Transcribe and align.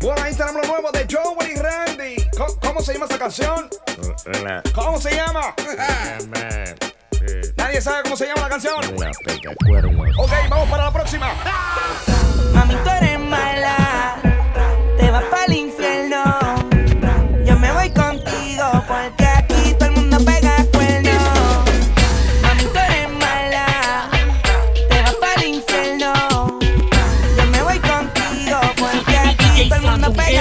Bueno, 0.00 0.22
ahí 0.22 0.32
tenemos 0.32 0.62
lo 0.62 0.68
nuevo 0.68 0.92
de 0.92 1.06
Joey 1.10 1.54
Randy. 1.54 2.16
¿Cómo, 2.36 2.54
cómo 2.60 2.80
se 2.80 2.92
llama 2.94 3.06
esa 3.06 3.18
canción? 3.18 3.68
¿Cómo 4.74 5.00
se 5.00 5.14
llama? 5.14 5.54
Nadie 7.56 7.80
sabe 7.80 8.02
cómo 8.04 8.16
se 8.16 8.26
llama 8.26 8.42
la 8.42 8.48
canción. 8.48 8.76
Ok, 10.18 10.30
vamos 10.48 10.70
para 10.70 10.84
la 10.84 10.92
próxima. 10.92 11.26
Mami, 11.26 12.07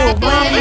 mundo 0.08 0.20
pega 0.21 0.57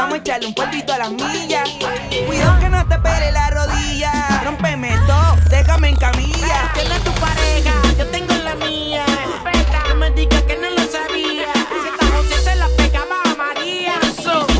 vamos 0.00 0.14
a 0.14 0.16
echarle 0.16 0.46
un 0.46 0.54
polvito 0.54 0.92
a 0.92 0.98
las 0.98 1.10
millas. 1.10 1.68
Cuidado 2.26 2.60
que 2.60 2.68
no 2.68 2.86
te 2.86 2.98
pele 2.98 3.32
la 3.32 3.50
rodilla. 3.50 4.42
Rómpeme 4.44 4.90
todo, 5.06 5.36
déjame 5.48 5.88
en 5.90 5.96
camilla. 5.96 6.72
Tienes 6.74 7.04
tu 7.04 7.12
pareja, 7.12 7.72
yo 7.98 8.06
tengo 8.06 8.34
la 8.44 8.54
mía. 8.56 9.04
No 9.88 9.94
me 9.96 10.10
digas 10.12 10.42
que 10.42 10.56
no 10.56 10.70
lo 10.70 10.82
sabía. 10.90 11.52
Si 11.52 11.88
esta 11.88 12.06
José 12.16 12.40
se 12.42 12.56
la 12.56 12.68
pegaba 12.76 13.16
a 13.24 13.34
María. 13.34 13.94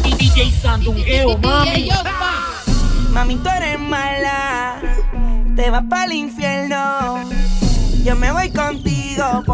Y 0.04 0.14
DJ 0.14 0.52
Sandungueo, 0.60 1.38
mami. 1.38 1.90
Mami, 3.10 3.36
tú 3.36 3.48
eres 3.48 3.78
mala, 3.78 4.29
te 5.70 5.72
vas 5.72 5.84
para 5.88 6.04
el 6.06 6.12
infierno. 6.14 7.30
Yo 8.02 8.16
me 8.16 8.32
voy 8.32 8.50
contigo 8.50 9.44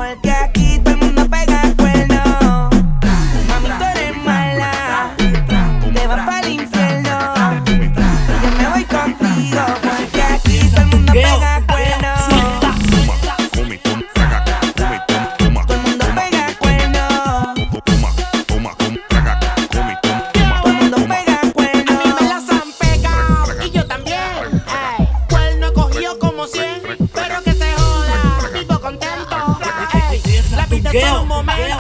la 30.87 30.93
vida 30.93 31.01
es 31.01 31.09
solo 31.09 31.23
un 31.23 31.29
momento. 31.29 31.77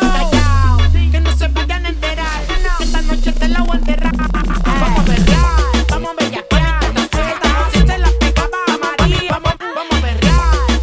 Vamos 0.00 0.32
que 1.10 1.20
no 1.20 1.36
se 1.36 1.48
vayan 1.48 1.84
a 1.86 1.88
enterar. 1.90 2.40
Que 2.78 2.84
esta 2.84 3.02
noche 3.02 3.32
te 3.32 3.48
la 3.48 3.60
voy 3.60 3.72
a 3.72 3.74
enterrar. 3.78 4.12
Vamos 4.16 5.04
vamos 5.90 6.10
a 6.10 6.14
bellaquear. 6.24 6.84
Esta 6.96 7.54
José 7.54 7.86
se 7.86 7.98
la 7.98 8.08
pegaba 8.20 8.58
a 8.68 8.78
María. 8.78 9.30
Vamos, 9.32 9.54
vamos 9.58 9.92
a 9.92 10.00
berrear, 10.00 10.34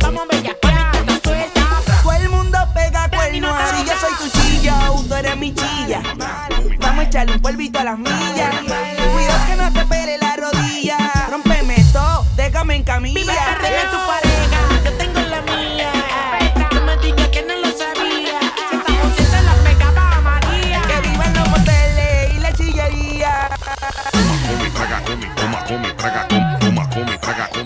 vamos 0.01 0.21
a 0.21 0.25
bellaquear. 0.35 0.95
Esta 0.95 1.19
suelta. 1.29 1.61
Todo 2.03 2.13
el 2.13 2.29
mundo 2.29 2.57
pega 2.75 3.09
cuernos. 3.09 3.57
Si 3.71 3.85
yo 3.85 3.93
soy 3.99 4.13
tu 4.19 4.29
chillo, 4.39 4.73
tú 5.07 5.13
eres 5.15 5.37
mi 5.37 5.53
chilla. 5.53 6.01
Vamos 6.79 6.99
a 6.99 7.03
echarle 7.03 7.33
un 7.33 7.41
polvito 7.41 7.79
a 7.79 7.83
las 7.83 7.97
millas. 7.97 8.98
Sácame 12.59 12.75
en 12.75 12.83
camilla. 12.83 13.21
Vive 13.21 13.85
tu 13.89 13.97
pareja, 14.05 14.59
yo 14.83 14.91
tengo 14.97 15.21
la 15.29 15.41
mía. 15.43 15.91
No 16.73 16.81
me 16.81 16.97
digas 16.97 17.29
que 17.29 17.41
no 17.43 17.55
lo 17.55 17.71
sabía. 17.71 18.37
Si 18.69 18.75
estamos 18.75 19.13
siete 19.15 19.41
la 19.43 19.53
pegaba 19.63 20.19
María. 20.19 20.81
Que 20.81 21.07
vivan 21.07 21.33
los 21.35 21.47
moteles 21.47 22.33
y 22.35 22.39
la 22.39 22.51
chillería. 22.51 23.49
Come, 24.11 24.69
traga, 24.71 25.01
come, 25.05 25.27
toma, 25.37 25.63
come, 25.63 25.93
traga, 25.93 26.27
come, 26.27 26.57
toma, 26.59 26.89
come, 26.89 27.17
traga, 27.19 27.47
come. 27.47 27.58